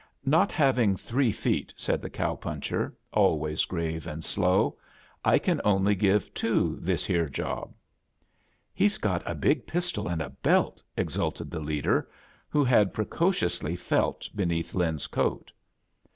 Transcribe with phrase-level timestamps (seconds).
[0.25, 4.79] "Not having three feet," said the cow puncher, always grave and slow,
[5.23, 7.75] "I can only give two this here job."
[8.73, 12.09] "He's got a big pistol and a belt!" ex ulted the leader,
[12.49, 15.51] who had precociously felt beneath Lin's coat.